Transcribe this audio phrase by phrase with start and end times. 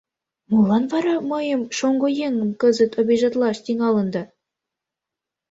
[0.49, 4.23] Молан вара мыйым, шоҥго еҥым, кызыт обижатлаш тӱҥалында?